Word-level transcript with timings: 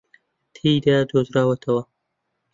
تێدا 0.55 0.97
دۆزراوەتەوە 1.09 1.81